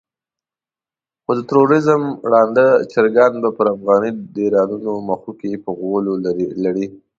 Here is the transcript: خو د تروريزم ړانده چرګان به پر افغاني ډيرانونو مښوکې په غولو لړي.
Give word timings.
خو 1.23 1.31
د 1.37 1.41
تروريزم 1.49 2.01
ړانده 2.31 2.67
چرګان 2.91 3.33
به 3.41 3.49
پر 3.57 3.67
افغاني 3.75 4.11
ډيرانونو 4.35 4.91
مښوکې 5.07 5.51
په 5.63 5.71
غولو 5.79 6.13
لړي. 6.65 6.87